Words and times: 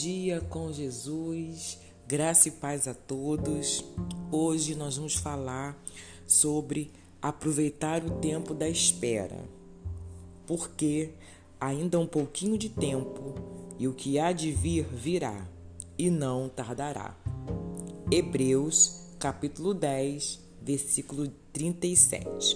dia 0.00 0.40
com 0.50 0.70
Jesus, 0.70 1.78
graça 2.06 2.48
e 2.48 2.50
paz 2.50 2.86
a 2.86 2.92
todos. 2.92 3.82
Hoje 4.30 4.74
nós 4.74 4.96
vamos 4.96 5.14
falar 5.14 5.80
sobre 6.26 6.90
aproveitar 7.20 8.04
o 8.04 8.18
tempo 8.18 8.52
da 8.52 8.68
espera, 8.68 9.38
porque 10.46 11.12
ainda 11.58 11.98
um 11.98 12.06
pouquinho 12.06 12.58
de 12.58 12.68
tempo 12.68 13.34
e 13.78 13.88
o 13.88 13.94
que 13.94 14.18
há 14.18 14.32
de 14.32 14.52
vir 14.52 14.84
virá 14.84 15.48
e 15.96 16.10
não 16.10 16.48
tardará. 16.48 17.16
Hebreus, 18.10 19.00
capítulo 19.18 19.72
10, 19.72 20.40
versículo 20.62 21.28
37. 21.52 22.54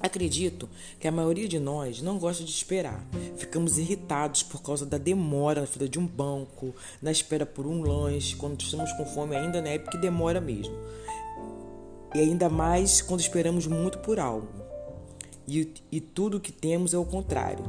Acredito 0.00 0.66
que 0.98 1.06
a 1.06 1.12
maioria 1.12 1.46
de 1.46 1.58
nós 1.58 2.00
não 2.00 2.18
gosta 2.18 2.42
de 2.42 2.50
esperar. 2.50 3.06
Ficamos 3.36 3.76
irritados 3.76 4.42
por 4.42 4.62
causa 4.62 4.86
da 4.86 4.96
demora 4.96 5.60
na 5.60 5.66
fila 5.66 5.86
de 5.86 5.98
um 5.98 6.06
banco, 6.06 6.74
na 7.02 7.12
espera 7.12 7.44
por 7.44 7.66
um 7.66 7.82
lanche, 7.82 8.34
quando 8.34 8.58
estamos 8.60 8.90
com 8.94 9.04
fome 9.04 9.36
ainda 9.36 9.60
na 9.60 9.68
época 9.68 9.92
que 9.92 9.98
demora 9.98 10.40
mesmo. 10.40 10.74
E 12.14 12.18
ainda 12.18 12.48
mais 12.48 13.02
quando 13.02 13.20
esperamos 13.20 13.66
muito 13.66 13.98
por 13.98 14.18
algo. 14.18 14.48
E, 15.46 15.68
e 15.92 16.00
tudo 16.00 16.40
que 16.40 16.50
temos 16.50 16.94
é 16.94 16.98
o 16.98 17.04
contrário. 17.04 17.64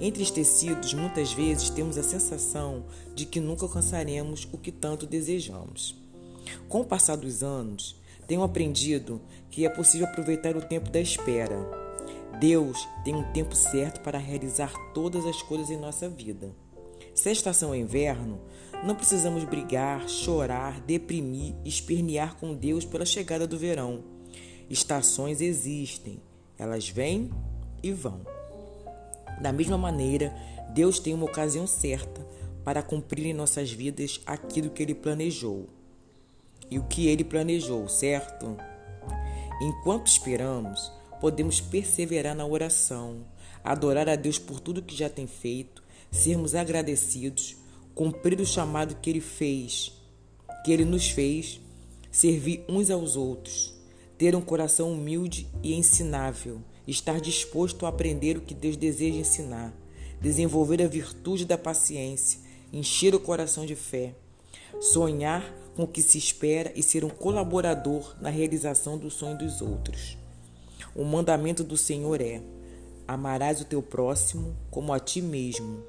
Entristecidos, 0.00 0.92
muitas 0.92 1.32
vezes 1.32 1.70
temos 1.70 1.96
a 1.96 2.02
sensação 2.02 2.84
de 3.14 3.24
que 3.24 3.40
nunca 3.40 3.64
alcançaremos 3.64 4.46
o 4.52 4.58
que 4.58 4.72
tanto 4.72 5.06
desejamos. 5.06 5.94
Com 6.68 6.80
o 6.80 6.84
passar 6.84 7.16
dos 7.16 7.42
anos, 7.42 7.96
tenho 8.30 8.44
aprendido 8.44 9.20
que 9.50 9.66
é 9.66 9.68
possível 9.68 10.06
aproveitar 10.06 10.56
o 10.56 10.62
tempo 10.62 10.88
da 10.88 11.00
espera. 11.00 11.68
Deus 12.38 12.78
tem 13.02 13.12
um 13.12 13.24
tempo 13.32 13.56
certo 13.56 14.00
para 14.02 14.20
realizar 14.20 14.72
todas 14.94 15.26
as 15.26 15.42
coisas 15.42 15.68
em 15.68 15.76
nossa 15.76 16.08
vida. 16.08 16.54
Se 17.12 17.28
a 17.28 17.32
estação 17.32 17.74
é 17.74 17.78
inverno, 17.78 18.40
não 18.84 18.94
precisamos 18.94 19.42
brigar, 19.42 20.08
chorar, 20.08 20.80
deprimir, 20.82 21.56
espernear 21.64 22.36
com 22.36 22.54
Deus 22.54 22.84
pela 22.84 23.04
chegada 23.04 23.48
do 23.48 23.58
verão. 23.58 24.04
Estações 24.70 25.40
existem, 25.40 26.22
elas 26.56 26.88
vêm 26.88 27.32
e 27.82 27.90
vão. 27.90 28.20
Da 29.42 29.52
mesma 29.52 29.76
maneira, 29.76 30.32
Deus 30.72 31.00
tem 31.00 31.14
uma 31.14 31.26
ocasião 31.26 31.66
certa 31.66 32.24
para 32.62 32.80
cumprir 32.80 33.26
em 33.26 33.34
nossas 33.34 33.72
vidas 33.72 34.20
aquilo 34.24 34.70
que 34.70 34.84
Ele 34.84 34.94
planejou 34.94 35.79
e 36.70 36.78
o 36.78 36.84
que 36.84 37.08
ele 37.08 37.24
planejou, 37.24 37.88
certo? 37.88 38.56
Enquanto 39.60 40.06
esperamos, 40.06 40.92
podemos 41.20 41.60
perseverar 41.60 42.34
na 42.34 42.46
oração, 42.46 43.26
adorar 43.62 44.08
a 44.08 44.16
Deus 44.16 44.38
por 44.38 44.60
tudo 44.60 44.82
que 44.82 44.96
já 44.96 45.08
tem 45.08 45.26
feito, 45.26 45.82
sermos 46.10 46.54
agradecidos, 46.54 47.56
cumprir 47.94 48.40
o 48.40 48.46
chamado 48.46 48.96
que 48.96 49.10
ele 49.10 49.20
fez, 49.20 49.92
que 50.64 50.72
ele 50.72 50.84
nos 50.84 51.10
fez, 51.10 51.60
servir 52.10 52.64
uns 52.68 52.90
aos 52.90 53.16
outros, 53.16 53.74
ter 54.16 54.34
um 54.34 54.40
coração 54.40 54.92
humilde 54.92 55.46
e 55.62 55.74
ensinável, 55.74 56.60
estar 56.86 57.20
disposto 57.20 57.86
a 57.86 57.88
aprender 57.88 58.36
o 58.36 58.40
que 58.40 58.54
Deus 58.54 58.76
deseja 58.76 59.18
ensinar, 59.18 59.74
desenvolver 60.20 60.82
a 60.82 60.88
virtude 60.88 61.44
da 61.44 61.56
paciência, 61.56 62.40
encher 62.72 63.14
o 63.14 63.20
coração 63.20 63.64
de 63.64 63.74
fé, 63.74 64.14
sonhar 64.80 65.54
com 65.80 65.84
o 65.84 65.88
que 65.88 66.02
se 66.02 66.18
espera 66.18 66.70
e 66.76 66.82
ser 66.82 67.06
um 67.06 67.08
colaborador 67.08 68.14
na 68.20 68.28
realização 68.28 68.98
do 68.98 69.10
sonho 69.10 69.38
dos 69.38 69.62
outros. 69.62 70.18
O 70.94 71.04
mandamento 71.04 71.64
do 71.64 71.74
Senhor 71.74 72.20
é: 72.20 72.42
amarás 73.08 73.62
o 73.62 73.64
teu 73.64 73.80
próximo 73.80 74.54
como 74.70 74.92
a 74.92 75.00
ti 75.00 75.22
mesmo. 75.22 75.82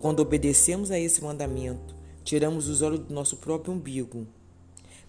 Quando 0.00 0.18
obedecemos 0.18 0.90
a 0.90 0.98
esse 0.98 1.22
mandamento, 1.22 1.94
tiramos 2.24 2.66
os 2.66 2.82
olhos 2.82 2.98
do 2.98 3.14
nosso 3.14 3.36
próprio 3.36 3.74
umbigo. 3.74 4.26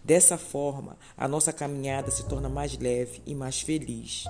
Dessa 0.03 0.37
forma, 0.37 0.95
a 1.17 1.27
nossa 1.27 1.51
caminhada 1.51 2.11
se 2.11 2.23
torna 2.25 2.47
mais 2.47 2.77
leve 2.77 3.23
e 3.25 3.33
mais 3.33 3.61
feliz. 3.61 4.25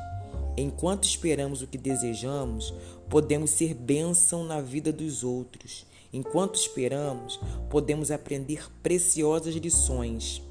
Enquanto 0.56 1.03
esperamos 1.03 1.62
o 1.62 1.68
que 1.68 1.78
desejamos, 1.78 2.74
podemos 3.09 3.50
ser 3.50 3.74
bênção 3.74 4.45
na 4.45 4.62
vida 4.62 4.94
dos 4.94 5.25
outros 5.25 5.88
Enquanto 6.12 6.56
esperamos, 6.56 7.40
podemos 7.70 8.09
aprender 8.09 8.68
preciosas 8.81 9.53
lições. 9.56 10.42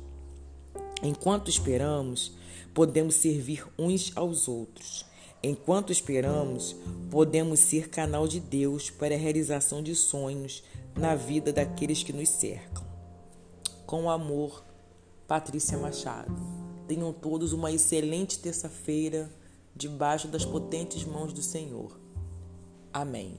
Enquanto 1.03 1.49
esperamos, 1.51 2.33
podemos 2.73 3.17
servir 3.17 3.67
uns 3.79 4.13
aos 4.15 4.47
outros. 4.47 5.05
Enquanto 5.43 5.93
esperamos, 5.93 6.77
podemos 7.11 7.61
ser 7.61 7.89
canal 7.89 8.27
de 8.27 8.41
Deus 8.41 8.91
para 8.91 9.15
a 9.15 9.19
realização 9.19 9.83
de 9.83 9.95
sonhos 9.95 10.63
na 10.97 11.15
vida 11.15 11.53
daqueles 11.53 12.03
que 12.03 12.13
nos 12.13 12.29
cercam. 12.29 12.85
Com 13.87 14.11
amor, 14.11 14.65
Patrícia 15.27 15.79
Machado. 15.79 16.35
Tenham 16.87 17.13
todos 17.13 17.53
uma 17.53 17.71
excelente 17.71 18.39
terça-feira 18.39 19.31
debaixo 19.75 20.27
das 20.27 20.45
potentes 20.45 21.05
mãos 21.05 21.33
do 21.33 21.43
Senhor. 21.43 21.99
Amém. 22.93 23.39